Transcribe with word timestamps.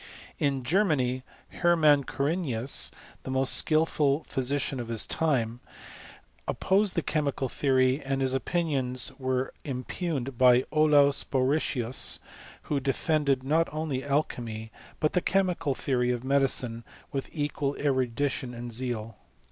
In 0.39 0.63
Germany, 0.63 1.21
Hermann 1.49 2.05
Conringius, 2.05 2.89
the 3.21 3.29
most 3.29 3.53
skilM 3.53 4.25
physician 4.25 4.79
of 4.79 4.87
his 4.87 5.05
time, 5.05 5.59
opposed 6.47 6.95
the 6.95 7.03
chemical 7.03 7.47
theory; 7.47 8.01
and 8.03 8.19
his 8.19 8.33
opinions 8.33 9.11
were 9.19 9.53
impugned 9.63 10.39
by 10.39 10.63
Olaus 10.73 11.23
Borrichio8| 11.23 12.17
who 12.63 12.79
defended 12.79 13.43
not 13.43 13.71
only 13.71 14.03
alchymy, 14.03 14.71
but 14.99 15.13
the 15.13 15.21
chemical 15.21 15.75
theory 15.75 16.09
of 16.11 16.23
medicine, 16.23 16.83
with 17.11 17.29
equal 17.31 17.75
erudition 17.77 18.55
and 18.55 18.73
zeal. 18.73 19.17